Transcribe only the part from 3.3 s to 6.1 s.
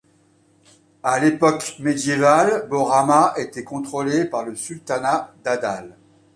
était contrôlée par le sultanat d'Adal.